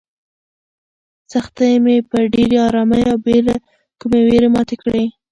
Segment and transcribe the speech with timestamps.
[1.31, 3.55] سختۍ مې په ډېرې ارامۍ او بې له
[3.99, 5.03] کومې وېرې ماتې کړې.